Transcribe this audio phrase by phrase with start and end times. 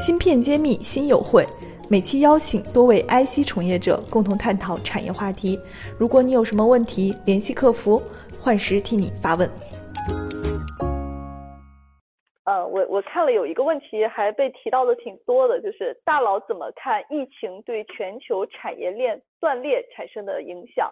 [0.00, 1.44] 芯片揭秘新友会，
[1.90, 5.60] 每期邀请多位 IC 从业者共同探讨产业话题。
[5.98, 8.00] 如果你有什么问题，联系客服，
[8.42, 9.46] 幻时替你发问。
[12.46, 20.90] 呃，我我看了有一个问题还被提到的挺多的，就是大佬怎么看疫情对全球产业链断裂产生的影响？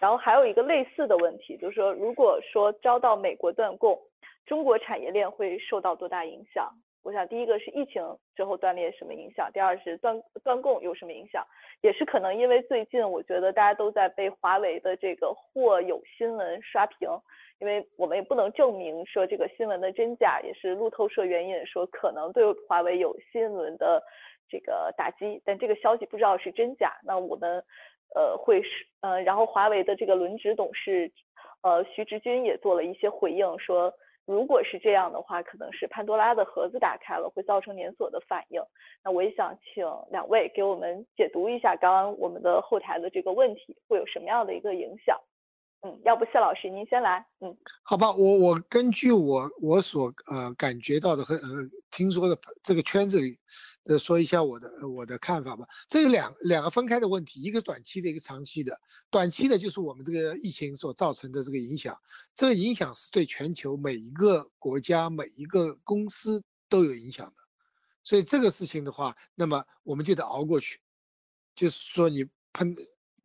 [0.00, 3.98] 然后还有一个类似的问题，就是说，如果说遭到美国断供，
[4.46, 6.72] 中国产业链会受到多大影响？
[7.06, 8.02] 我想第一个是疫情
[8.34, 11.46] 之后断裂什么影响，第二是断断供有什么影响？
[11.80, 17.08] 也是可能因为最近我觉得大家都在被华为的这个或有新闻刷屏，
[17.60, 24.02] 因为我们也不能证明说这个新闻的真假，也是路透社援引说可能对华为有新闻的
[24.48, 26.92] 这个打击，但这个消息不知道是真假。
[27.04, 27.62] 那我们。
[28.14, 31.10] 呃，会是呃，然后华为的这个轮值董事，
[31.62, 33.92] 呃，徐直军也做了一些回应，说
[34.26, 38.60] 如果是这样的话，可能是潘多拉的盒子打开了，会造成连锁的反应。
[39.04, 45.18] 那我也想请两位给我们解读一下刚刚我们的后台的这个问题会有什么样的一个影响？
[45.82, 47.24] 嗯，要不谢老师您先来。
[47.40, 53.38] 嗯，好吧，我我根据我我所呃感觉到的和呃听说的这个圈子里。
[53.88, 55.64] 呃，说一下我的我的看法吧。
[55.88, 58.76] 这个两两个分开的问题，一个短期的，一个长期的。
[59.10, 61.96] 短期的就是我们这个疫情所造成的这个影响，
[62.34, 67.34] 这个影响是对全球每一个国家、每一个公司都有影响的。
[68.02, 70.80] 所以这个事情的话，那么我们就得熬过去。
[71.54, 72.74] 就是说，你喷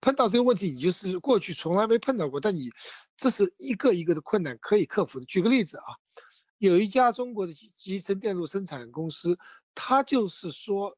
[0.02, 2.70] 碰到这个问题，你就是过去从来没碰到过，但你
[3.16, 5.26] 这是一个一个的困难可以克服的。
[5.26, 5.86] 举个例子啊。
[6.58, 9.36] 有一家中国的集集成电路生产公司，
[9.74, 10.96] 他就是说，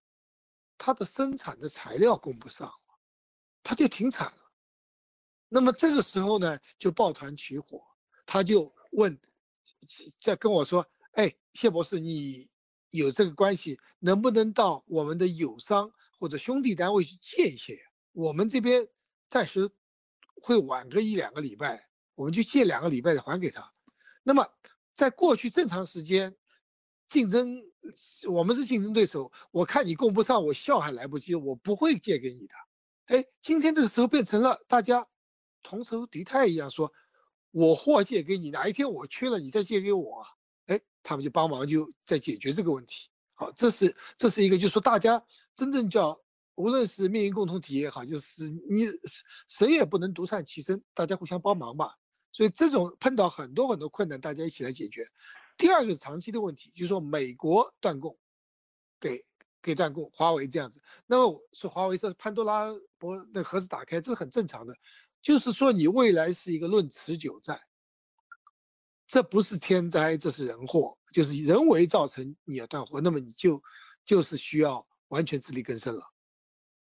[0.78, 2.74] 他的生产的材料供不上了，
[3.64, 4.52] 他就停产了。
[5.48, 7.82] 那么这个时候呢，就抱团取火，
[8.26, 9.18] 他就问，
[10.20, 12.50] 在跟我说：“哎，谢博士，你
[12.90, 17.80] 有这个关系，能不能到我们的友商或者兄弟单位去借一些？
[18.12, 18.86] 我们这边
[19.34, 19.72] 暂时
[20.36, 23.74] 会晚个一两个礼拜，我们就借两个礼拜还给他。”
[24.22, 24.46] 那么。
[24.96, 26.36] 在过去正常时间，
[27.10, 27.64] 竞争
[28.30, 32.54] 我们是竞争对手，我看你供不上，我笑还来不及，我不会借给你的。
[33.06, 35.08] 哎，今天这个时候变成了大家
[35.64, 36.94] 同仇敌忾一样，说
[37.50, 40.24] 我货借给你，哪一天我缺了，你再借给我。
[40.68, 43.10] 哎，他们就帮忙就在解决这个问题。
[43.34, 45.26] 好，这是这是一个，就是说大家
[45.56, 46.22] 真正叫
[46.56, 48.88] 无论是命运共同体也好，就是你
[49.48, 51.96] 谁也不能独善其身，大家互相帮忙吧。
[52.32, 55.08] 所以这种碰到很多很多困难，大家一起来解决。
[55.58, 58.18] 第二个是长期的问题，就是说美国断供，
[59.00, 59.24] 给
[59.62, 60.82] 给断供，华为这样子。
[61.06, 64.76] 那么说华为是潘多拉博那盒子打开，这是很正常的。
[65.22, 67.62] 就是说你未来是一个论持久战，
[69.08, 73.62] 这不是天灾，这是人祸，就是人为造成你要断货，那么你就
[74.06, 76.04] 就是需要完全自力更生了，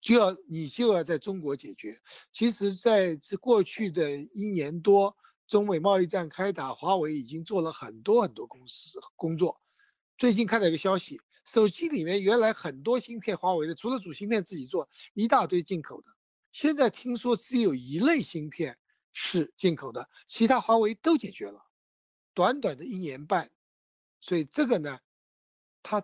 [0.02, 2.02] 就要你就要在中国解决。
[2.34, 5.16] 其实在这过去的一年多。
[5.48, 9.60] 中美贸易战开打，华为已经做了很多很多公司工作。
[10.18, 16.08] 最近看到一个消息，手机里面原来很多芯片，华为的除了主芯片自己做，一大堆进口的。
[16.54, 18.78] 现在听说只有一类芯片
[19.12, 21.66] 是进口的，其他华为都解决了。
[22.34, 23.52] 短短的一年半，
[24.22, 25.02] 所以这个呢，
[25.84, 26.02] 它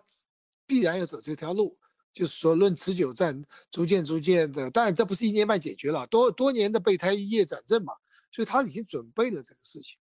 [0.66, 1.78] 必然要走这条路，
[2.18, 4.68] 就是说论持久战，逐渐逐渐的。
[4.72, 7.92] 当然这不是一年半解决了，多多年的备胎一夜转正嘛。
[8.32, 9.96] 所以他已经准备了这个事情，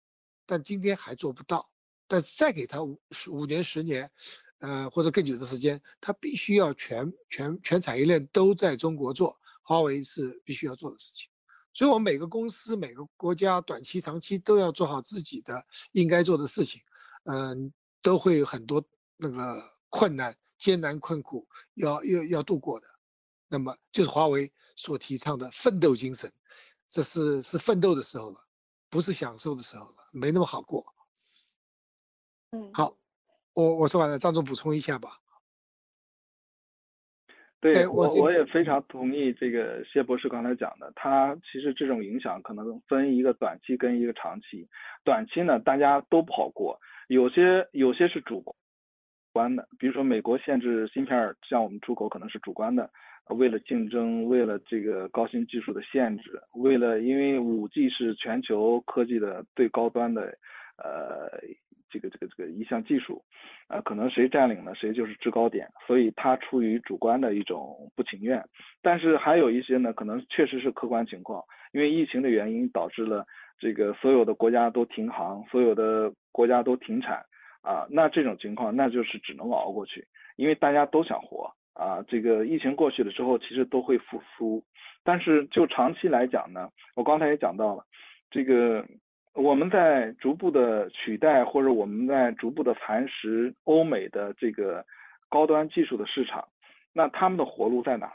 [0.47, 1.69] 但今天还做不到。
[2.07, 4.09] 但是再给他五五年、十年，
[4.57, 9.37] 呃，或者更久的时间，他必须要全全全产业链都在中国做。
[9.61, 11.29] 华为是必须要做的事情。
[11.75, 16.81] 所以，我们每个公司、每个国家，短期、长期都要做好自己的应该做的事情。
[17.25, 18.83] 嗯，都会有很多
[19.17, 22.87] 那个困难、艰难、困苦要要要度过的。
[23.49, 26.31] 那么，就是华为所提倡的奋斗精神。
[26.89, 28.39] 这是是奋斗的时候了，
[28.89, 30.85] 不是享受的时候了，没那么好过。
[32.51, 32.97] 嗯，好，
[33.53, 35.09] 我我说完了，张总补充一下吧。
[37.59, 44.69] 对我我也非常同意这个谢博士刚才讲的，他其实这种影响可能分一个短期跟一个长期。
[45.03, 48.41] 短期呢，大家都不好过，有些有些是主
[49.37, 52.89] 观的，比如说美国限制芯片向我们出口可能是主观的。
[53.29, 60.21] 为了竞争，为了这个高新技术的限制，为了因为五 G 是全球科技的最高端的，
[60.77, 61.29] 呃，
[61.89, 63.21] 这个这个这个一项技术，
[63.67, 68.41] 呃，可能谁占领了谁就是制高点，所以他出于主观的一种不情愿。
[68.81, 71.43] 但是还有一些呢，可能确实是客观情况，
[71.73, 73.25] 因为疫情的原因导致了
[73.59, 77.21] 这个所有的国家都停航，所有的国家都停产。
[77.67, 82.01] 啊，那这种情况那就是只能熬过去，因为大家都想活啊。
[82.07, 84.63] 这个疫情过去了之后，其实都会复苏，
[85.03, 87.83] 但是就长期来讲呢，我刚才也讲到了，
[88.31, 88.85] 这个
[89.33, 94.85] 我们在逐步的取代或者我们在逐步的蚕食欧美的这个
[95.27, 96.47] 高端技术的市场，
[96.93, 98.13] 那他们的活路在哪？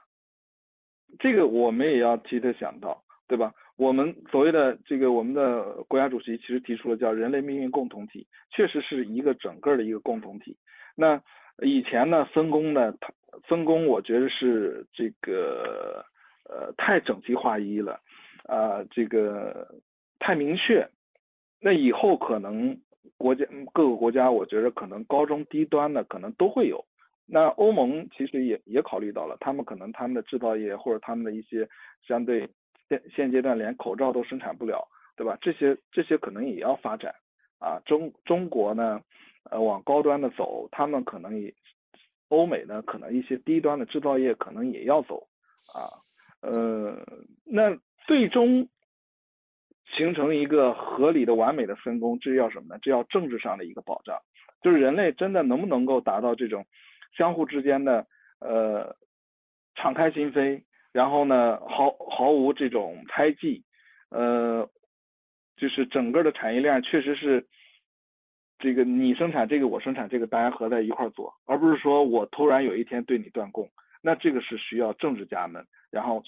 [1.18, 3.52] 这个我们也要提的想到，对吧？
[3.82, 10.56] 我们所谓的这个我们的国家主席其实提出了叫人类命运共同体，确实是一个整个的一个共同体。
[10.94, 11.20] 那
[11.62, 12.94] 以前呢分工呢，
[13.48, 16.04] 分工我觉得是这个
[16.48, 17.98] 呃太整齐划一了，
[18.44, 19.66] 啊这个
[20.20, 20.88] 太明确。
[21.60, 22.78] 那以后可能
[23.16, 26.84] 国家各个国家，我觉得可能高中低端的可能都会有。
[27.26, 31.68] 那欧盟其实也也考虑到了，他们可能他们的制造业或者他们的一些
[32.06, 32.48] 相对
[32.92, 34.86] 现现阶段连口罩都生产不了，
[35.16, 35.38] 对吧？
[35.40, 37.14] 这些这些可能也要发展
[37.58, 37.80] 啊。
[37.86, 39.00] 中中国呢，
[39.50, 41.54] 呃，往高端的走，他们可能也
[42.28, 45.26] 欧美呢，可能一些低端的制造业可能也要走
[45.74, 45.88] 啊。
[46.42, 46.98] 呃，
[47.44, 47.74] 那
[48.06, 48.68] 最终
[49.96, 52.78] 形成一个合理的完美的分工，这要什么呢？
[52.82, 54.20] 这要政治上的一个保障，
[54.62, 56.66] 就是人类真的能不能够达到这种。
[57.14, 58.06] 相互之间的
[58.40, 58.96] 呃
[59.74, 60.62] 敞开心扉，
[60.92, 63.62] 然后呢毫毫无这种猜忌，
[64.10, 64.68] 呃
[65.56, 67.46] 就是整个的产业链确实是
[68.58, 73.68] 这个你生产这个我生产这个大家合在一块做，而不是说我突然有一天对你断供，
[74.02, 76.22] 那这个是需要政治家们，然后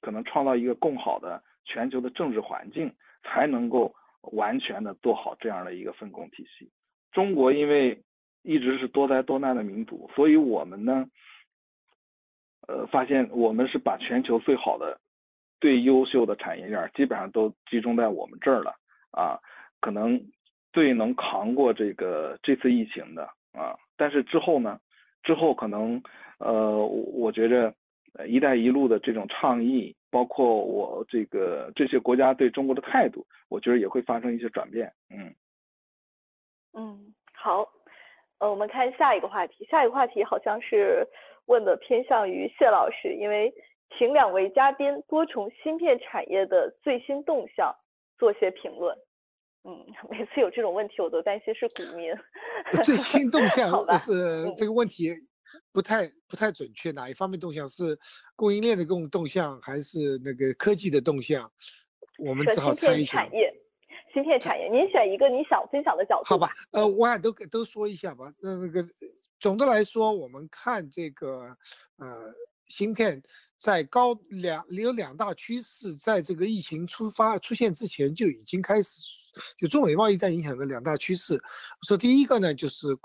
[0.00, 2.92] 可能创造一个更好的全球的政治环境，
[3.22, 3.94] 才能够
[4.32, 6.70] 完全的做好这样的一个分工体系。
[7.12, 8.02] 中国因为。
[8.48, 11.04] 一直是多灾多难的民族，所以我们呢，
[12.66, 14.98] 呃，发现我们是把全球最好的、
[15.60, 18.74] 最优秀的产业链基本上都集中在我们这儿了
[19.12, 19.38] 啊，
[19.80, 20.20] 可能
[20.72, 23.22] 最能扛过这个这次疫情的
[23.52, 23.76] 啊。
[23.96, 24.80] 但是之后呢，
[25.22, 26.02] 之后可能
[26.38, 27.72] 呃，我觉着
[28.26, 34.92] “一带一路”的这种倡议，包括我这个这些国家对中国的态度，我觉得也会发生一些转变。
[35.10, 35.34] 嗯，
[36.74, 37.66] 嗯，好。
[38.38, 41.06] 呃，我们看下一个话题，下一个话题好像是
[41.46, 43.52] 问的偏向于谢老师，因为
[43.98, 47.74] 请两位嘉宾多从芯片产业的最新动向
[48.18, 48.96] 做些评论。
[49.64, 52.14] 嗯， 每次有这种问题，我都担心是股民。
[52.82, 55.14] 最新动向是这个问题
[55.72, 57.98] 不太不太准确，哪一方面动向是
[58.34, 61.50] 供应链的动动向，还是那个科技的动向？
[62.18, 63.26] 我们只好猜一下。
[64.16, 66.24] 芯片产业，您选一个你想分享的角度。
[66.24, 68.32] 好吧，呃，我俩都都说一下吧。
[68.40, 68.82] 那那个
[69.38, 71.54] 总的来说，我们看这个
[71.98, 72.24] 呃
[72.66, 73.22] 芯片
[73.58, 79.02] 在高两有两大趋势，在这个疫情出发出现之前就已经开始，
[79.58, 81.38] 就中美贸易战影响的两大趋势。
[81.86, 82.96] 说第一个呢，就是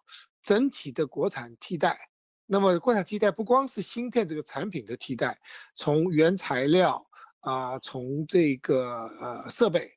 [0.42, 2.00] 整体的国产替代。
[2.46, 5.38] 那么国产替代不光是芯片这个产品的替代，
[5.76, 7.06] 从原材料
[7.42, 9.92] 啊，从这个呃设备。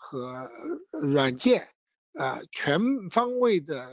[0.00, 0.48] 和
[1.12, 1.68] 软件，
[2.12, 2.80] 呃，全
[3.10, 3.84] 方位的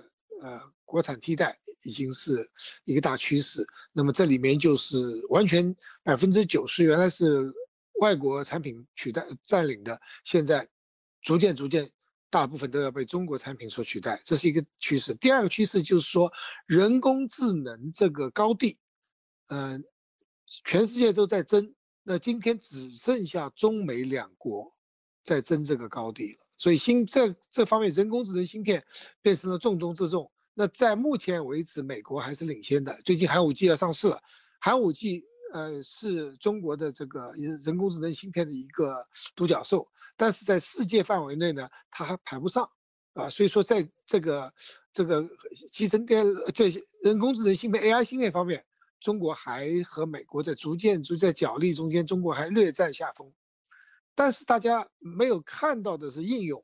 [0.41, 2.49] 呃国产替代已经是
[2.83, 3.65] 一个大趋势。
[3.91, 4.97] 那么这里面就是
[5.29, 7.51] 完全百分之九十原来是
[7.99, 10.67] 外国产品取代占领的，现在
[11.23, 11.89] 逐渐逐渐
[12.29, 15.13] 大部分都要被中国产品所取代，这是一个趋势。
[15.15, 16.31] 第二个趋势就是说
[16.67, 18.77] 人工智能这个高地，
[19.47, 19.83] 嗯，
[20.63, 24.74] 全世界都在争，那今天只剩下中美两国。
[25.25, 28.81] 在争这个高地了，所以芯这这方面人工智能芯片
[29.21, 30.31] 变成了重中之重。
[30.53, 32.97] 那在目前为止，美国还是领先的。
[33.03, 34.21] 最近寒武纪要上市了，
[34.61, 38.95] 寒武纪呃是中国的这个人工智能芯片的一个
[39.35, 42.69] 独角兽，但是在世界范围内呢，它还排不上
[43.15, 43.29] 啊。
[43.29, 44.53] 所以说，在这个
[44.93, 45.27] 这个
[45.71, 48.63] 集成电这些人工智能芯片 AI 芯片方面，
[49.01, 53.33] 中国还和美国在逐渐逐在角力中间，中国还略占下风。
[54.15, 56.63] 但是大家没有看到的是应用，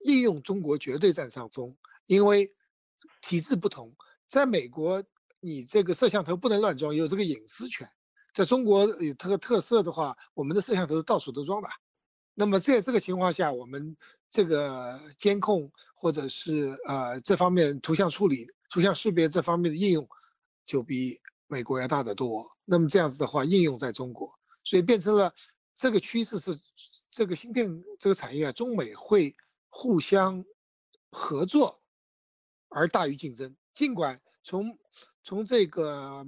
[0.00, 2.52] 应用中国绝对占上风，因为
[3.20, 3.94] 体制不同。
[4.26, 5.04] 在美国，
[5.40, 7.86] 你这个摄像头不能乱装，有这个隐私权；
[8.32, 11.68] 在中国有这个特色的话，我们的摄像头到处都装的。
[12.32, 13.94] 那么在这个情况下，我们
[14.30, 20.08] 这个监控或者是呃这方面图像处理、图像识别这方面的应用，
[20.64, 22.50] 就比美国要大得多。
[22.64, 24.32] 那么这样子的话，应用在中国，
[24.64, 25.34] 所以变成了。
[25.74, 26.58] 这个趋势是
[27.08, 29.34] 这个芯片这个产业啊，中美会
[29.68, 30.44] 互相
[31.10, 31.80] 合作
[32.68, 33.56] 而大于竞争。
[33.74, 34.78] 尽管从
[35.22, 36.26] 从这个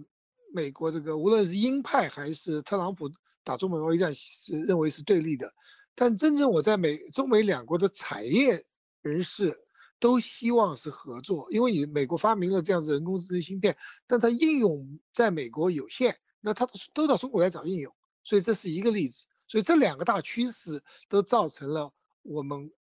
[0.55, 3.11] 美国这个无论是鹰派还是特朗普
[3.45, 5.53] 打中美贸易战是认为是对立的，
[5.95, 8.65] 但真正我在美中美两国的产业
[9.03, 9.59] 人士
[9.99, 17.95] 都希望是合作，因为你美国发明了这样子人工智能芯片，但它应用在美国有限，那它都到中国来找应用，
[18.25, 19.27] 所以这是一个例子。
[19.53, 21.93] 所以这两个大趋势都造成了
[22.23, 22.73] 我们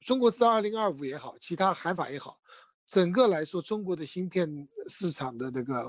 [0.00, 2.40] 中国是二零二五也好，其他喊法也好，
[2.86, 5.84] 整个来说中国的芯片市场的这个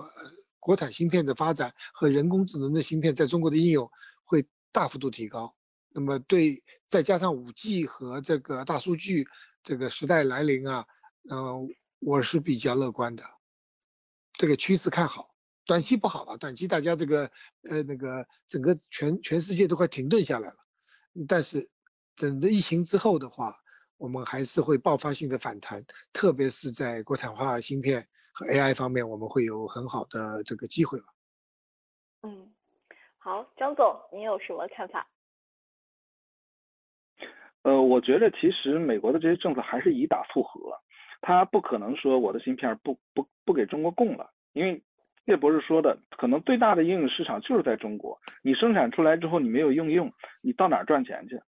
[0.60, 3.90] 国产芯片的发展和人工智能的芯片在中国的应用
[4.26, 5.56] 会大幅度提高。
[5.92, 9.26] 那么对，再加上五 G 和这个大数据。
[9.64, 10.86] 这个时代来临啊，
[11.32, 11.68] 嗯，
[12.00, 13.24] 我是比较乐观的，
[14.34, 15.35] 这个趋势看好。
[15.66, 17.30] 短期不好了，短期大家这个
[17.70, 20.56] 呃那个整个全全世界都快停顿下来了。
[21.28, 21.68] 但是
[22.16, 23.54] 等着疫情之后的话，
[23.98, 31.08] 我们还是会爆发性的反弹，特别是在国产化芯片和 AI 方面，我们会有很好的这个机会吧。
[32.24, 32.54] 嗯，
[33.18, 35.08] 好，张总，您有什么看法？
[37.64, 40.80] 呃，我觉得其实美国的这些政策还是以打促和，
[41.22, 44.84] 他不可能说我的芯片不不不给中国供了，因为
[45.26, 51.40] 叶博士说的，可能最大的应用市场就是在中国，你生产出来之后你没有应用，你到哪赚钱去？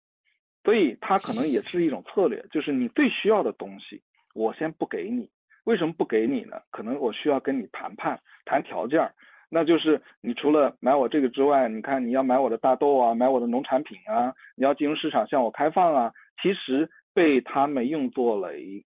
[0.63, 4.01] 所以他可能也是一种策略，就是你最需要的东西
[4.33, 5.29] 我先不给你，
[5.63, 6.61] 为什么不给你呢？
[6.71, 9.13] 可能我需要跟你谈判谈条件儿。
[9.49, 18.83] 那就是你除了买我这个之外，你看你要买我的大豆啊，买我的农产品啊，你要金融市场向我开放啊，其实被他们用作了一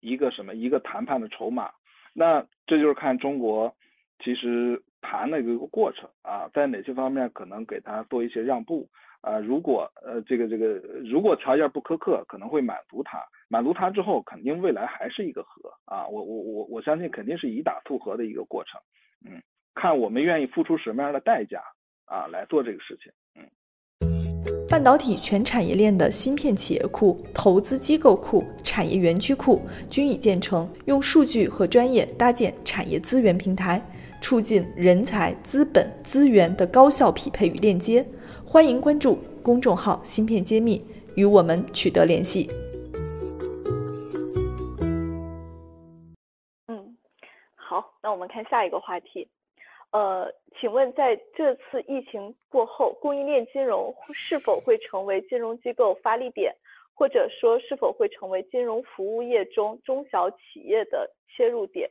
[0.00, 1.70] 一个什么一个谈判的筹码。
[2.14, 3.76] 那这就是看中国
[4.22, 8.88] 其实谈的一个过程啊，在哪些方面可能给他做一些让步
[9.20, 9.38] 啊？
[9.38, 10.74] 如果呃这个这个
[11.04, 16.06] 如果条件不苛刻，可能会满足他，满足他之后，肯定未来还是一个和啊。
[16.06, 18.80] 我我我我相信肯定是以打促和的一个过程，
[19.24, 19.40] 嗯。
[19.72, 21.62] 看我们愿意付出什么样的代价
[22.04, 23.10] 啊，来做这个事情。
[23.36, 23.46] 嗯，
[24.68, 33.80] 半导体全产业链的芯片企业库、投资机构库、产业园区库均已建成，用数据和专业搭建产业资源平台，
[34.20, 38.06] 促进人才、资本、资源的高效匹配与链接。
[38.46, 40.82] 欢迎关注公众号“芯片揭秘”，
[41.16, 42.48] 与我们取得联系。
[46.66, 46.96] 嗯，
[47.54, 49.28] 好，那我们看下一个话题。
[49.92, 56.54] 呃，请问在这次疫情过后，供应链金融是否会成为金融机构发力点，
[56.94, 61.90] 或者说是否会成为金融服务业中中小企业的切入点？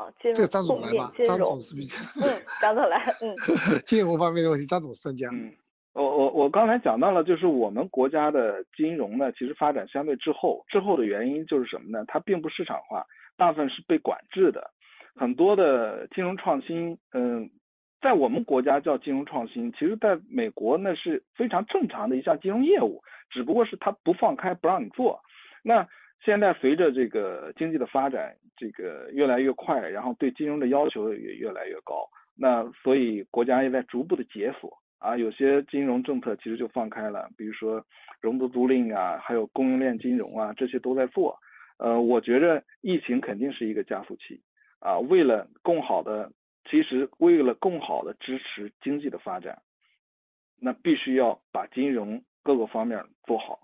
[0.00, 3.36] 啊，金融张总来吧，张总是比较嗯，张总来，嗯，
[3.84, 5.28] 金融方面的问题，张总专家。
[5.30, 5.52] 嗯，
[5.92, 12.02] 我我我刚才讲到了，就是我们国家的金融呢，其实发展相对滞后，滞后的原因就是什么呢？
[12.08, 13.04] 它并不市场化，
[13.36, 14.70] 大部分是被管制的。
[15.16, 17.50] 很多的金融创新，嗯，
[18.00, 25.20] 在我们国家叫金融创新，其实在美国那是非常正常的一项金融业务，只不过是他不放开不让你做。
[25.62, 25.86] 那
[26.22, 37.84] 现在随着这个经济的发展，这个越来越快，然后对金融的要求也越来越高，那所以国家也在逐步的解锁啊，有些金融政策其实就放开了，比如说
[38.20, 41.38] 融资租赁啊，还有供应链金融啊，这些都在做。
[41.78, 44.40] 呃，我觉着疫情肯定是一个加速器。
[44.80, 46.32] 啊，为了更好的，
[46.70, 49.60] 其实为了更好的支持经济的发展，
[50.58, 53.60] 那必须要把金融各个方面做好。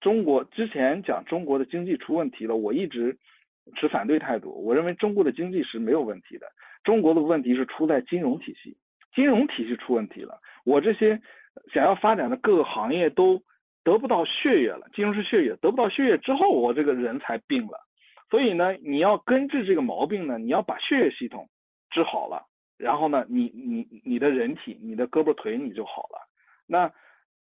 [0.00, 3.16] 中国之前讲中国的经济出问题了，我一直
[3.76, 4.50] 持反对态度。
[4.64, 6.46] 我认为中国的经济是没有问题的，
[6.82, 8.76] 中国的问题是出在金融体系，
[9.14, 10.40] 金融体系出问题了。
[10.64, 11.20] 我这些
[11.72, 13.42] 想要发展的各个行业都
[13.84, 17.78] 得不到血液了，金融是血液，得不到血液之后，我这个人才病了。
[18.30, 21.48] 所以呢，你要根治这个毛病呢，你要把血液系统
[21.90, 22.46] 治好了，
[22.78, 26.28] 然后呢，你你你的人体，你的胳膊腿你就好了。
[26.66, 26.90] 那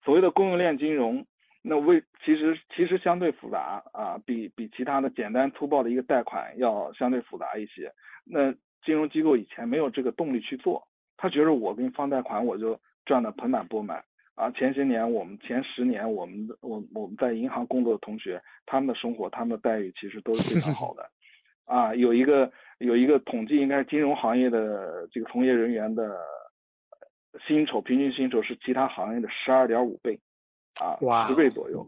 [0.04, 1.26] 所谓的供应链金融，
[1.68, 7.92] 那为其实其实相对复杂啊，比比其他的简单粗暴的一个贷款要相对复杂一些。
[8.24, 8.52] 那
[8.84, 14.04] 金融机构以前没有这个动力去做，他觉得我给你放贷款我就赚得盆满钵满。
[14.36, 21.10] 啊，前些年我们前十年，我们的我我们在银行工作的同学，他们的生活，他们的待遇其实都是非常好的。
[21.64, 26.20] 啊，有一个有一个统计，应该是金融行业的这个从业人员的
[27.48, 30.20] 薪酬，平均薪酬是其他行业的十二点五倍，
[30.82, 31.88] 啊，十倍左右。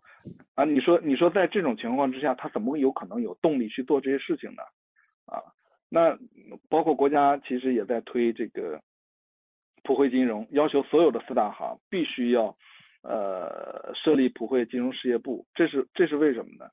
[0.55, 4.63] 啊，你说你说在这种情况之下，他怎么有可能有动力去做这些事情呢？
[5.25, 5.41] 啊，
[5.89, 6.17] 那
[6.69, 8.81] 包括国家其实也在推这个。
[9.83, 12.53] 普惠金融要求所有的四大行必须要，
[13.03, 16.69] 呃，设立普惠金融事业部，这是这是为什么呢？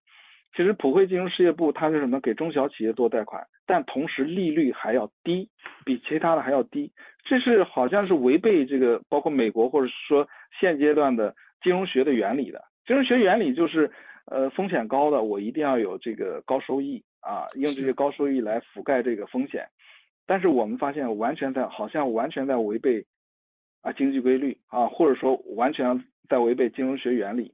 [0.56, 2.18] 其实普惠金融事业部它是什么？
[2.20, 5.48] 给中小企业做贷款，但同时利率还要低，
[5.84, 6.90] 比其他的还要低。
[7.24, 10.26] 这是好像是违背这个包括美国或者说
[10.58, 11.32] 现阶段的
[11.64, 12.62] 金融学的原理的。
[12.86, 13.90] 金融学原理就是
[14.26, 19.66] 呃，风险高的我一定要有这个高收益啊，用这些高收益来覆盖这个风险。
[20.26, 23.04] 但是我们发现完全在好像完全在违背
[23.82, 27.52] 啊经济规律啊，或者说完全在违背金融学原理。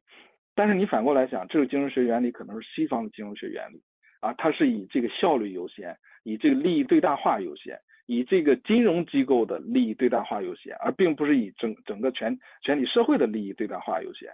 [0.55, 3.81] 但是你反过来想，这个金融学原理可能是西方的金融学原理
[4.21, 7.79] 啊，它是以这个效率优先，以这个利益最大化优先，
[8.11, 14.29] 以这个金融机构的利益最大化优先，而并不是以整整个全全体社会的利益最大化优先。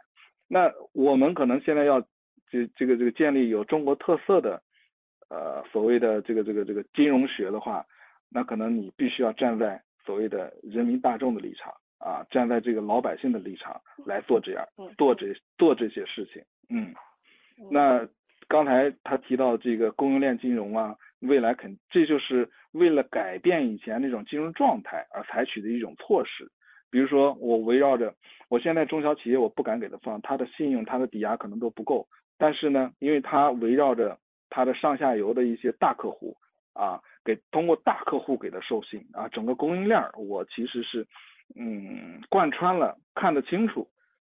[0.49, 2.01] 那我们可能现在要
[2.51, 4.63] 这这个这个建立有中国特色的
[5.29, 7.85] 呃所谓的这个这个这个金融学的话。
[8.29, 14.67] 那可能你必须要站在所谓的人民大众的立场啊，站在这个老百姓的立场来做这样
[14.99, 16.43] 做这做这些事情。
[16.69, 16.93] 嗯，
[17.71, 18.07] 那
[18.49, 26.51] 刚才他提到这个供应链金融啊，未来肯这就是为了改变以前那种金融状态而采取的一种措施。
[26.91, 28.15] 比如说，我围绕着
[28.49, 32.07] 我现在中小企业，我不敢给他放，他的信用、他的抵押可能都不够。
[32.39, 34.19] 但是呢，因为他围绕着
[34.51, 36.37] 他的上下游的一些大客户
[36.73, 37.01] 啊。
[37.25, 41.05] 给通过大客户给的授信啊，整个供应链我其实是，
[41.57, 43.91] 嗯，贯穿了看得清楚，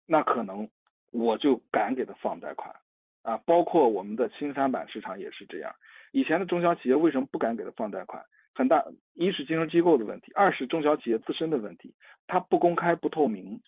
[0.06, 0.66] 那可能
[1.12, 2.74] 我就敢给他放贷款
[3.20, 5.70] 啊，包括我们的新三板市场也是这样。
[6.12, 8.22] 以前的中小企业为什么不敢给他放贷款？
[8.54, 8.84] 很大
[9.14, 11.94] 一是金融机构的问题，二是中小企业自身的问题，
[12.26, 13.60] 它不公开不透明，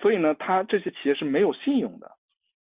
[0.00, 2.10] 所以呢，它这些企业是没有信用的，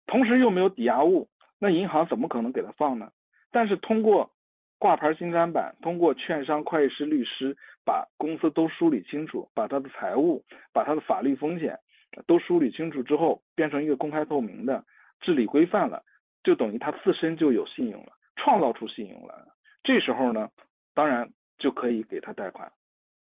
[0.06, 3.10] 同时又没有抵押物，那银行怎么可能给他放呢？
[3.52, 4.32] 但是通过
[4.80, 11.80] 挂牌新三板，通过券商、会计师、律师把公司都梳理清楚，把他的财务、把他的法律风险
[12.28, 14.84] 都梳理清楚之后，变成一个公开透明的
[15.22, 16.04] 治理规范了，
[16.44, 18.12] 就等于他自身就有信用了，
[18.44, 19.36] 创造出信用来。
[19.84, 20.50] 这时候呢，
[20.94, 22.72] 当然就可以给他贷款，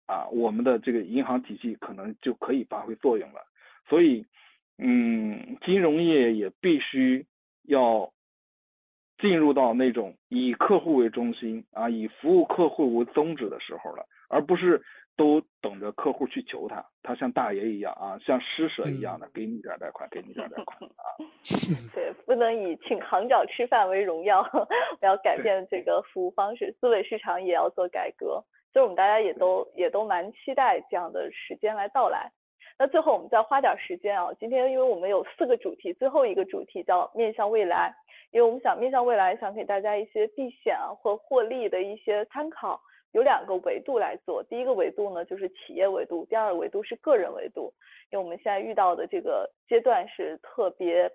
[0.06, 3.42] 啊，我们的这个银行体系可能就可以发挥作用了。
[3.88, 4.24] 所以，
[4.78, 7.26] 嗯，金融业也必须
[7.64, 8.12] 要。
[9.18, 14.82] 进入到那种以客户为中心啊，以服务客户为宗旨的时候了，而不是
[15.16, 21.04] 都等着客户去求他，他像大爷一样啊，像施舍一样的给你点贷款，给你点贷款啊。
[21.94, 24.40] 对，不能以请行长吃饭为荣耀，
[25.00, 28.42] 我要改变这个服务方式，资本市场也要做改革。
[28.72, 32.32] 所以我们大家也都也都蛮期待这样的时间来到来。
[32.78, 37.94] 那最后我们再花点时间啊，今天因为我们有四个主题，最后一个主题叫面向未来。
[38.30, 42.80] 因为我们想面向未来，想给大家一些避险啊或获利的一些参考，
[43.12, 44.42] 有两个维度来做。
[44.44, 47.72] 第一个维度呢就是企业维度，第二个维度是个人维度。
[48.10, 51.10] 因为我们现在遇到的这个阶段是特别，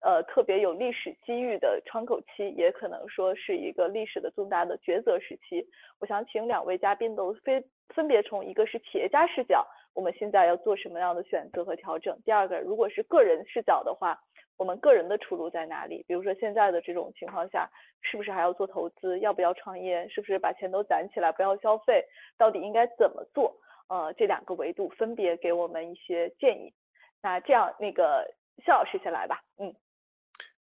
[0.00, 5.66] 呃特别有历史机遇的窗口期，也可能说是一个历史的重大的抉择时期。
[6.00, 14.18] 我想请两位嘉宾都分分别从一个是企业家视角，我们现在要做什么样的选择和调整；第二个，如果是个人视角的话。
[14.56, 16.04] 我们个人的出路在哪里？
[16.06, 17.68] 比如说现在的这种情况下，
[18.00, 19.18] 是不是还要做投资？
[19.20, 20.08] 要不要创业？
[20.08, 22.04] 是不是把钱都攒起来，不要消费？
[22.38, 23.56] 到底应该怎么做？
[23.88, 26.72] 呃，这两个维度分别给我们一些建议。
[27.20, 28.32] 那这样，那个
[28.64, 29.42] 肖老师先来吧。
[29.58, 29.74] 嗯。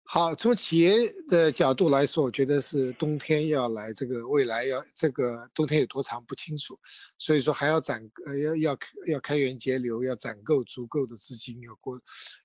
[0.08, 6.80] 好，从企业的角度来说，我觉得是冬天要来，这个未来要这个冬天有多长不清楚，
[7.18, 12.00] 所以说还要攒呃要要要开源节流，要攒够足够的资金，要过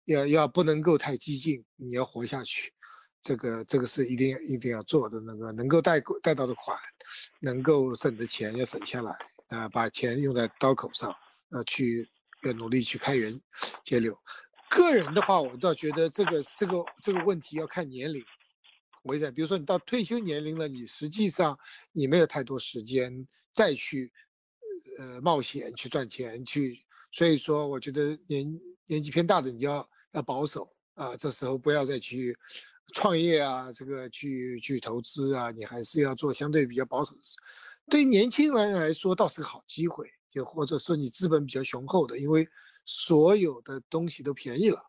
[0.06, 2.72] 要要不能够太激进，你要活下去，
[3.22, 6.76] 这个这个是一定一定要做的那个能够贷贷到的款，
[7.40, 9.14] 能够省的钱要省下来
[9.48, 11.14] 啊，把钱用在刀口上，
[11.50, 12.08] 呃去
[12.42, 13.38] 要努力去开源
[13.84, 14.18] 节流。
[14.70, 18.24] 个人的话，我倒觉得这个这个这个问题要看年龄。
[19.02, 21.58] 我讲，比如说你到退休年龄了，你实际上
[21.90, 24.12] 你没有太多时间再去
[24.96, 26.78] 呃冒险去赚钱去，
[27.10, 32.36] 所以说我觉得年年纪偏大的你要要保守啊，这时候不要再去
[32.94, 37.36] 创业啊，这个去去投资啊，你还是要做相对比较保守的事。
[37.88, 42.48] 对年轻人来说倒是个好机会，就或者说你资本比较雄厚的，因为。
[42.84, 44.82] 所有的东西都便宜了，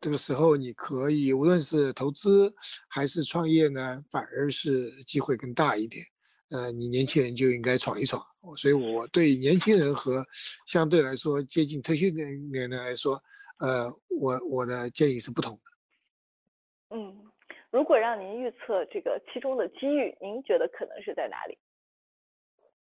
[0.00, 2.54] 这个时候你可以无论是投资
[2.88, 6.04] 还是创业呢，反而是机会更大一点。
[6.50, 8.22] 呃，你年轻人就应该闯一闯。
[8.56, 10.24] 所以我对年轻人和
[10.66, 13.22] 相对来说接近退休年龄来说，
[13.58, 16.96] 呃，我我的建议是不同的。
[16.96, 17.30] 嗯，
[17.70, 21.58] 如果让您预测这个其中的机遇，您觉得可能是在哪里？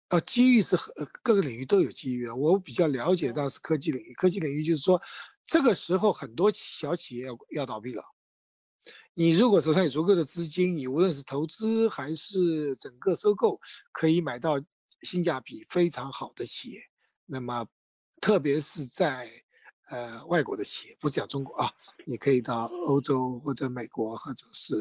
[0.08, 2.34] 呃，机遇是呃各个领域都有机遇啊。
[2.34, 5.00] 我比较了解到是科技领域，科技领域就是说，
[5.44, 8.04] 这个时候很多小企业要要倒闭了。
[9.14, 14.62] 你如果手上有足够的资金，你无论是投资还是整个收购，可以买到
[15.00, 16.80] 性价比非常好的企业。
[17.24, 17.66] 那么，
[18.20, 19.28] 特别是在
[19.88, 21.70] 呃外国的企业，不是讲中国啊，
[22.04, 24.74] 你可以到欧洲或者美国或者是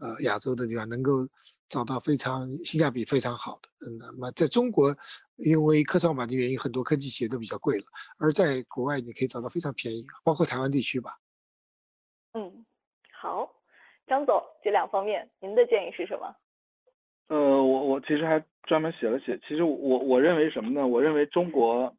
[0.00, 1.28] 呃亚洲的地方，能够
[1.68, 3.68] 找到非常性价比非常好的。
[3.86, 4.96] 嗯，那么在中国，
[5.36, 7.84] 因为科创板的原因，很多科技企业都比较贵了，
[8.18, 11.18] 而在国外你可以找到非常便宜，包括台湾地区吧。
[12.34, 12.64] 嗯，
[13.12, 13.50] 好，
[14.06, 16.34] 张总，这两方面您的建议是什么？
[17.28, 20.86] 呃，我我其实还专门写了写，其实我我认为什么呢？
[20.86, 21.94] 我认为中国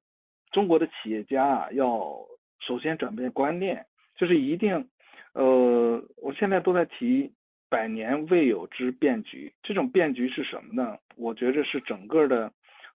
[0.51, 2.19] 中国的企业家啊，要
[2.59, 4.87] 首先转变观念，就是一定，
[5.33, 7.31] 呃，我现在都在提
[7.69, 10.97] 百年未有之变局，这种变局是什么呢？
[11.15, 12.51] 我觉着是整个的。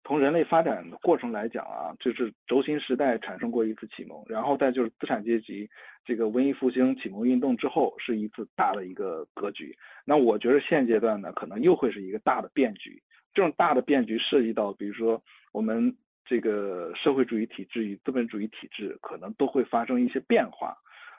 [0.07, 5.67] 从人类发展的过程来讲啊，就是轴心时代产生过一次启蒙，然后再就是资产阶级
[6.05, 9.75] 这个文艺复兴启蒙运动之后是一次大的一个格局。
[10.05, 13.03] 那我觉得现阶段呢，可能又会是一个大的变局。
[13.33, 15.23] 这种大的变局涉及到，比如说
[15.53, 15.97] 我们
[16.27, 20.77] 这个社会主义体制与资本主义体制可能都会发生一些变化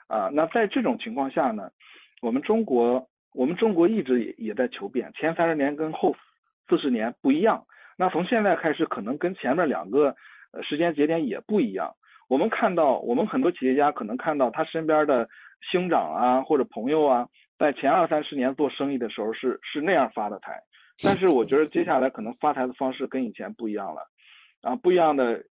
[0.08, 0.30] 啊。
[0.32, 1.70] 那在这种情况下呢，
[2.20, 6.14] 我们中国我们中国一直也也在求变，前三十年跟后
[6.68, 7.64] 四十年不一样。
[7.96, 10.14] 那从现在开始，可能跟前面两个
[10.62, 11.94] 时间节点也不一样。
[12.28, 15.28] 我们看到，我们很多企业家可能看到他身边的
[15.70, 20.60] 兄长啊或者朋友啊，在前二三十年做生意的时候是是那样发的财，
[21.02, 24.02] 但是我觉得接下来可能发财的方式跟以前不一样了。
[24.66, 25.44] 啊，不一样的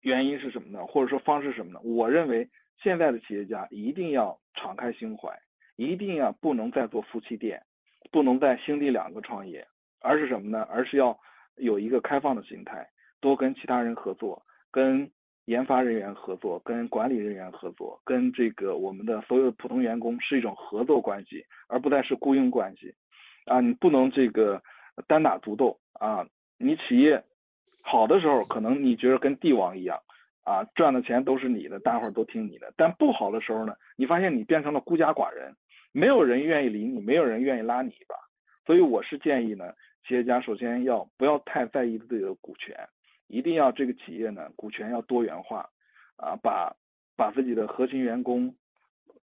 [0.00, 0.86] 原因是什么呢？
[0.86, 1.80] 或者说方式什么呢？
[1.80, 2.48] 我认为
[2.82, 5.28] 现在的企业家一定要敞开心怀，
[5.76, 7.62] 一定要不能再做夫妻店，
[8.10, 9.66] 不能再兄弟两个创业，
[10.00, 10.66] 而是什么呢？
[10.70, 11.18] 而是要。
[11.60, 12.88] 有一个开放的心态，
[13.20, 15.10] 多跟其他人合作，跟
[15.46, 22.94] 研发人员合作，跟管理人员合作，跟这个我们的所有普通员工是一种合作关系，而不再是雇佣关系。
[23.46, 24.62] 啊，你不能这个
[25.08, 26.24] 单打独斗啊！
[26.58, 27.20] 你企业
[27.90, 29.98] 好的时候，可能你觉得跟帝王一样
[30.44, 32.70] 啊，赚的钱都是你的，大伙儿都听你的。
[32.76, 35.54] 但不好的时候呢，你发现你变成了孤家寡人，
[35.92, 38.14] 没有人愿意理你，没有人愿意拉你一把。
[38.66, 39.72] 所以我是建议呢。
[40.06, 42.74] 企业家首先要不要太在意自己的股权，
[43.26, 45.68] 一定要这个企业呢股权要多元化，
[46.16, 46.74] 啊把
[47.14, 48.54] 把自己的核心员工、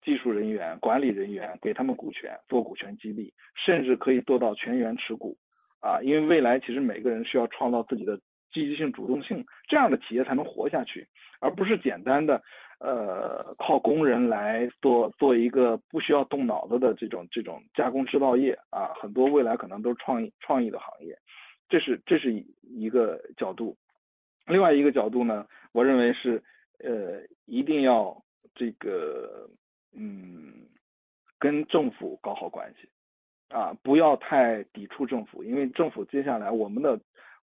[0.04, 5.36] 技术人员、管理人员给他们股权做股权激励，甚至可以做到全员持股，
[5.80, 8.20] 啊因为未来其实每个人需要创造自己的
[8.52, 11.08] 积极性、主动性，这样的企业才能活下去，
[11.40, 12.42] 而不是简单的。
[12.82, 21.14] 呃，靠工人来做做一个不需要动脑子的这种这种加工制造业啊，很多未来可能都是创意创意的行业，
[21.68, 22.32] 这是这是
[22.62, 23.76] 一个角度。
[24.48, 26.42] 另外一个角度呢，我认为是
[26.82, 28.16] 呃一定要
[28.56, 29.50] 这个
[29.94, 30.54] 嗯
[31.38, 32.88] 跟政府搞好关系
[33.54, 36.98] 啊，不要太抵触政府，因为政府接下来我们的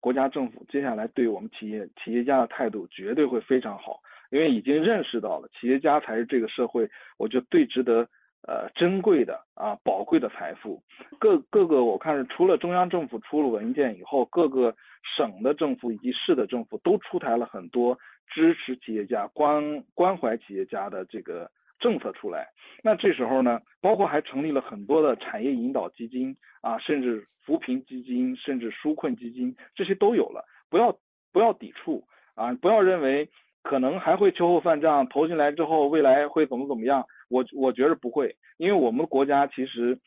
[0.03, 4.01] 国家政府接下来对我们企业企业家的态度绝对会非常好。
[4.31, 8.05] 因为已经认识到了，企业家才是这个社会，我觉得最值得
[8.45, 10.81] 呃珍贵的啊宝贵的财富。
[11.19, 14.75] 各各个我看是除了中央政府出了文件以后，各个
[15.15, 21.49] 省的政府以及市的政府都出台了很多支持企业家、关关怀企业家的这个
[21.83, 22.47] 政策出来。
[22.81, 30.43] 那这时候呢，包括还成立了很多的产业引导基金啊，甚至扶贫基金，甚至纾困基金，这些都有了。
[30.69, 30.97] 不要
[31.33, 32.03] 不要抵触
[32.35, 33.29] 啊，不要认为。
[33.65, 37.01] 可能还会秋后算账，投进来之后未来会怎么怎么样？
[37.29, 39.97] 我我觉得不会，因为我们国家其实，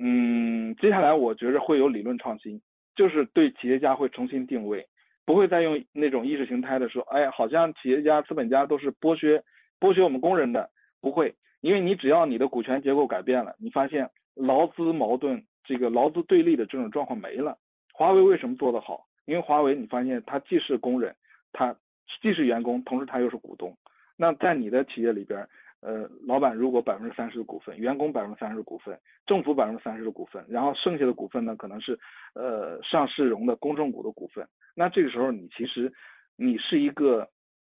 [0.00, 2.58] 嗯，接下来我觉得会有理论创新，
[2.96, 4.86] 就是对企业家会重新定位，
[5.26, 9.44] 不会再用那种意识形态的说，哎，好像企业家、资本家都是剥削
[9.78, 10.70] 剥削我们工人的，
[11.02, 17.58] 不会，因为你只要你的股权结构改变了，你发现劳资矛盾、这个劳资对立的这种状况没了。
[17.92, 19.06] 华为为什么做得好？
[19.26, 21.14] 因为华为你发现它既是工人，
[21.52, 21.76] 它。
[22.20, 23.74] 既是员工，同时它又是股东。
[24.16, 25.48] 那在你的企业里边，
[25.80, 31.98] 呃，老板如果百分之三十的股份，员工百分之三十的股份，政府百分之三十的股份，然后剩下的股份呢，可能是
[32.34, 34.46] 呃上市融的公众股的股份。
[34.74, 35.90] 那这个时候，你其实
[36.36, 37.26] 你是一个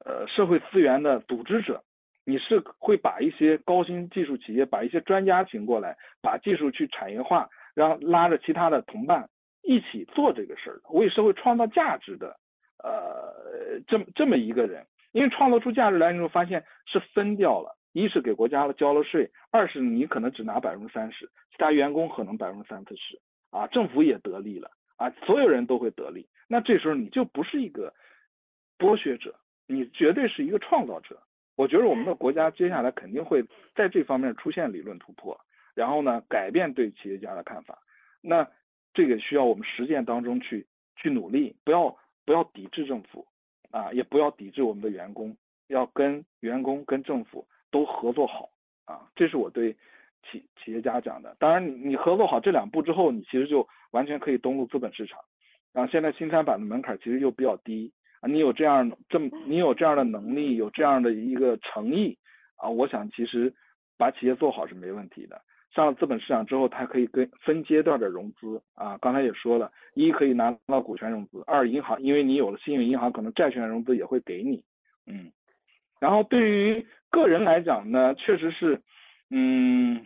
[0.04, 1.84] 呃社会资源的组织者，
[2.26, 9.30] 你是会把一些高新技术企业，把一些专家请过来，把技术去产业化，然后拉着其他的同伴
[9.62, 12.38] 一起做这个事儿，为社会创造价值的。
[12.84, 23.18] 呃，这么这么一个人，因为创造出价值来，你会发现是分掉了，一是给国家交了税，二是你可能只拿百分之三十，其他员工可能百分之三四十，
[23.52, 26.28] 啊，政府也得利了，啊，所有人都会得利。
[26.50, 27.94] 那这时候你就不是一个
[28.78, 29.34] 剥削者，
[29.66, 31.18] 你绝对是一个创造者。
[31.56, 33.44] 我觉得我们的国家接下来肯定会
[33.76, 35.40] 在这方面出现理论突破，
[35.74, 37.80] 然后呢，改变对企业家的看法。
[38.22, 38.48] 那
[38.94, 41.98] 这个需要我们实践当中去去努力，不要。
[42.26, 43.28] 不要抵制政府，
[43.70, 45.36] 啊，也不要抵制我们的员工，
[45.68, 48.50] 要跟员工、跟政府都合作好
[48.86, 49.76] 啊，这是我对
[50.24, 51.36] 企企业家讲的。
[51.38, 55.20] 当然，你你合作好这两步之后，你其实就完全可以登陆资本市场。
[55.74, 57.92] 然后现在新三板的门槛其实又比较低
[58.24, 62.18] 啊，你有这样这么你有这样的能力，有这样的一个诚意
[62.56, 63.54] 啊，我想其实
[63.98, 65.42] 把企业做好是没问题的。
[65.76, 74.64] 上了资本市场之后，它可以跟分阶段的融资啊，刚才也说了，一可以拿到股权融资，二银行因为你有了信用，银行可能债权融资也会给你，
[75.08, 75.32] 嗯，
[76.00, 78.80] 然后对于个人来讲呢，确实是，
[79.32, 80.06] 嗯，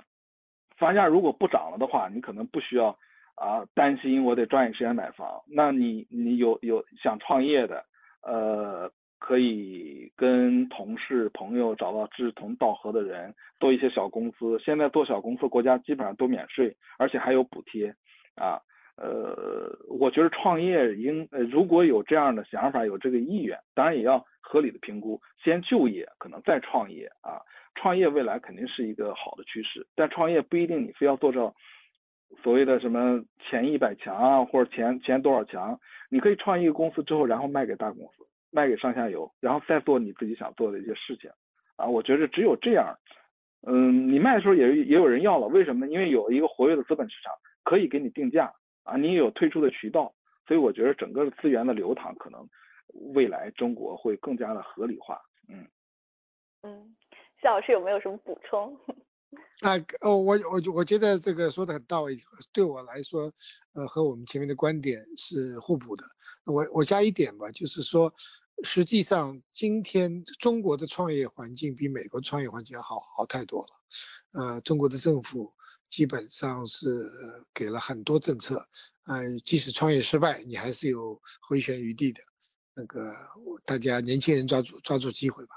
[0.78, 2.98] 房价如果不涨了的话，你可能不需要
[3.36, 7.84] 啊担心我得抓紧时间买房，那你你有有想创业的，
[8.28, 8.92] 呃。
[9.20, 14.58] 可以跟同事、朋友找到志同道合的人，做一些小公司。
[14.64, 17.90] 现在做小公司，国家基本上都免税，而且还有补贴，
[18.36, 18.62] 啊，
[18.96, 27.42] 呃，我觉得创业应，呃，如果有这样的想法，有这个意愿，当然也要合理的评估，先就业，可能再创业啊。
[27.74, 31.54] 创业未来肯定是一个好的趋势，但创业不一定你非要做到
[32.44, 38.26] 所谓的什么前一百强啊，或者前前多少强，你可以创一个公司之后，然后卖给大公司。
[38.50, 41.30] 卖给上下游，然后再做你自己想做的一些事情，
[41.76, 42.98] 啊，我觉得只有这样，
[43.68, 45.92] 嗯，你卖的时候也也有人要了，为什么呢？
[45.92, 47.34] 因为有一个活跃的资本市场
[47.66, 48.52] 可以给你定价，
[48.84, 50.14] 啊，你有退出的渠道，
[50.48, 52.48] 所以我觉得整个资源的流淌可能
[53.14, 55.68] 未来中国会更加的合理化，嗯
[56.64, 56.96] 嗯，
[57.42, 58.76] 谢老师有没有什么补充？
[59.62, 62.18] 啊，哦，我我我觉得这个说的很到位，
[62.52, 63.34] 对我来说，
[63.74, 66.04] 呃，和我们前面的观点是互补的。
[66.46, 68.14] 我我加一点吧，就是说。
[68.64, 73.68] 实际上，今天中国的创业环境比美国创业环境要好好太多了。
[74.32, 75.54] 呃，中国的政府
[75.90, 77.08] 基本上是
[77.54, 78.56] 给了很多政策，
[79.06, 82.20] 呃，即使创业失败，你还是有回旋余地的。
[82.74, 83.14] 那个，
[83.64, 85.56] 大家年轻人抓住抓住机会吧。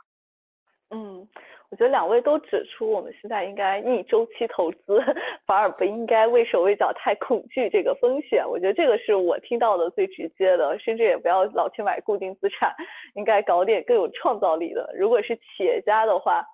[1.70, 5.02] 我觉得两位都指出，我们现在应该逆周期投资，
[5.46, 8.44] 反而不应该畏手畏脚，太恐惧这个风险。
[8.48, 12.74] 我觉得这个是我听到的最直接的，甚至也不要老去买固定资产，
[13.14, 14.92] 应该搞点更有创造力的。
[14.94, 16.44] 如果是企业家的话。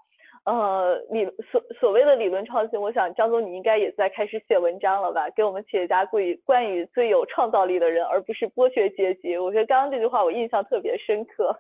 [0.46, 5.28] 呃，理所所谓的理论创新，我想张总你应该也在开始写文章了吧？
[5.30, 9.36] 给我们企业家关于关于最有创造力的人，而不是剥削阶级。
[9.36, 11.52] 我觉得刚刚这句话我印象特别深刻，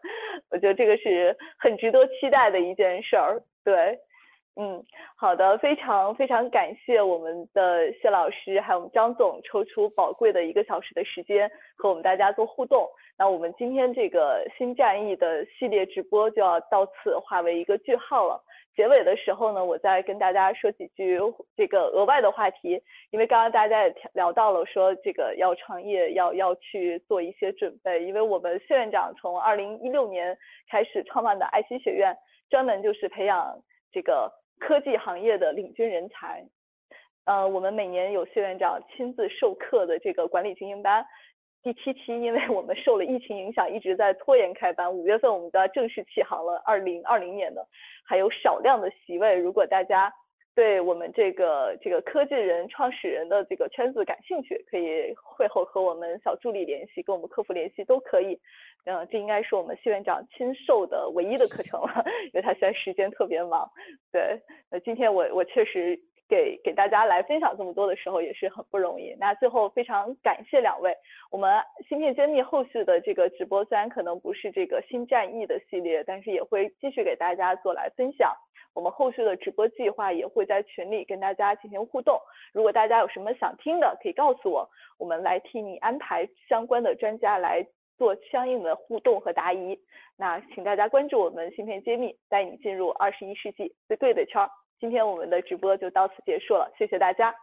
[0.52, 3.42] 我觉得这个是很值得期待的一件事儿。
[3.64, 3.98] 对，
[4.54, 4.80] 嗯，
[5.16, 12.88] 好的，非常非常感谢我们的谢老师还有我们张总抽出宝贵的一个小时的时间和我们大家做互动。
[13.18, 18.40] 那我们今天这个新战役的系列直播就要到此化为一个句号了。
[18.76, 21.18] 结尾的时候呢，我再跟大家说几句
[21.56, 30.36] 这个额外的话题，因为刚刚大家也聊到了说这个要创业要要去做一些准备，因为我们谢院长从二零一六年
[30.68, 32.14] 开始创办的爱心学院，
[32.50, 33.58] 专门就是培养
[33.90, 36.46] 这个科技行业的领军人才，
[37.24, 41.06] 呃，我们每年有谢院长亲自授课的这个管理精英班。
[41.66, 44.94] 第七期，因为我们受了疫情影响，一直在拖延开班。
[44.94, 47.66] 五月份我们就要正式起航了，二零二零年的
[48.04, 49.34] 还有少量的席位。
[49.34, 50.12] 如果大家
[50.54, 58.38] 对我们这个这个科技人创始人的这个圈子感兴趣，可以会后和我们小助理联系，跟我们客服联系都可以。
[58.84, 63.68] 嗯，这应该是我们谢院长亲授的唯一的课程了， 因为他现在时间特别忙。
[64.12, 65.98] 对，那今天我我确实。
[66.28, 69.14] 给给大家来分享这么多的时候也是很不容易。
[69.18, 70.94] 那最后非常感谢两位，
[71.30, 78.34] 我们芯片揭秘后续的这个直播虽然可能不是这个新战役的系列，但是也会继续给大家做来分享。
[78.74, 82.20] 我们后续的直播计划也会在群里跟大家进行互动。
[82.52, 89.80] 如果大家有什么想听的，可以告诉我，我们来替你安排相关的专家来做相应的互动和答疑。
[90.18, 94.50] 那请大家关注我们芯片揭秘，带你进入二十一世纪最对的圈儿。
[94.78, 97.34] 今天我们的直播就到此结束了，谢谢大家，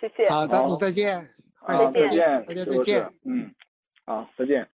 [0.00, 0.28] 谢谢。
[0.30, 1.22] 好，张总再见，
[1.66, 3.50] 再见，大家再见，嗯，
[4.06, 4.66] 好，再见。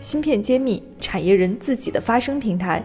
[0.00, 2.82] 芯片揭秘，产业人自己的发声平台，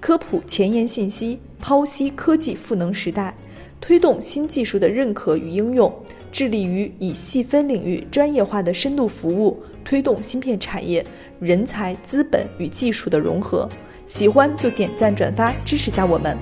[0.00, 3.34] 科普前沿信息，剖析科技赋能时代，
[3.78, 5.94] 推动新技术的认可与应用，
[6.32, 11.04] 致力于以细分领域专业化的深度服务，推动芯片产业
[11.40, 13.68] 人才、资本与技术的融合。
[14.06, 16.34] 喜欢就点赞转发支持下我们。